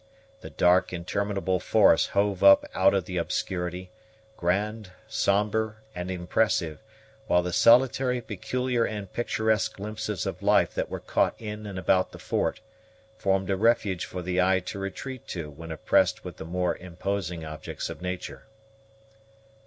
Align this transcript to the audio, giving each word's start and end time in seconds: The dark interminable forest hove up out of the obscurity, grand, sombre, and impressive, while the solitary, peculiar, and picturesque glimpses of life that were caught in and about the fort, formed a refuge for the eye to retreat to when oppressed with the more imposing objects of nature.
The 0.39 0.49
dark 0.49 0.91
interminable 0.91 1.59
forest 1.59 2.07
hove 2.17 2.43
up 2.43 2.65
out 2.73 2.95
of 2.95 3.05
the 3.05 3.17
obscurity, 3.17 3.91
grand, 4.35 4.89
sombre, 5.07 5.75
and 5.93 6.09
impressive, 6.09 6.79
while 7.27 7.43
the 7.43 7.53
solitary, 7.53 8.19
peculiar, 8.19 8.83
and 8.83 9.13
picturesque 9.13 9.75
glimpses 9.77 10.25
of 10.25 10.41
life 10.41 10.73
that 10.73 10.89
were 10.89 10.99
caught 10.99 11.39
in 11.39 11.67
and 11.67 11.77
about 11.77 12.13
the 12.13 12.17
fort, 12.17 12.61
formed 13.15 13.51
a 13.51 13.55
refuge 13.55 14.05
for 14.05 14.23
the 14.23 14.41
eye 14.41 14.61
to 14.61 14.79
retreat 14.79 15.27
to 15.27 15.51
when 15.51 15.69
oppressed 15.71 16.25
with 16.25 16.37
the 16.37 16.45
more 16.45 16.75
imposing 16.77 17.45
objects 17.45 17.87
of 17.87 18.01
nature. 18.01 18.47